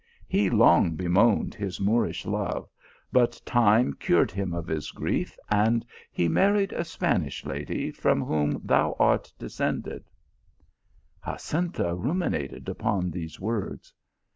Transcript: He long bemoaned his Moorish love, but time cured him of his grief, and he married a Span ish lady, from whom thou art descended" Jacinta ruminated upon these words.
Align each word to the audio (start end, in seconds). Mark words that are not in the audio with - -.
He 0.27 0.49
long 0.49 0.95
bemoaned 0.95 1.53
his 1.53 1.79
Moorish 1.79 2.25
love, 2.25 2.67
but 3.11 3.39
time 3.45 3.93
cured 3.93 4.31
him 4.31 4.51
of 4.51 4.65
his 4.65 4.89
grief, 4.89 5.37
and 5.47 5.85
he 6.11 6.27
married 6.27 6.73
a 6.73 6.83
Span 6.83 7.23
ish 7.23 7.45
lady, 7.45 7.91
from 7.91 8.23
whom 8.25 8.59
thou 8.65 8.95
art 8.99 9.31
descended" 9.37 10.09
Jacinta 11.23 11.93
ruminated 11.93 12.67
upon 12.67 13.11
these 13.11 13.39
words. 13.39 13.93